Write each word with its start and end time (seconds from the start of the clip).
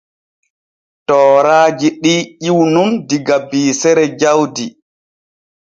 Tooraaji 1.07 1.87
ɗi 2.01 2.13
ƴiwu 2.41 2.63
nun 2.73 2.91
diga 3.07 3.35
biisere 3.49 4.03
jawdi. 4.19 4.65